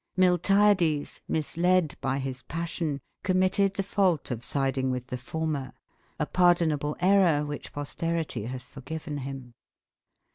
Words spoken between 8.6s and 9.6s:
forgiven him.